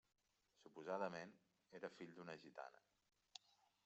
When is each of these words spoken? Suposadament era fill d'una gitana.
Suposadament 0.61 1.35
era 1.79 1.91
fill 1.99 2.15
d'una 2.21 2.37
gitana. 2.47 2.81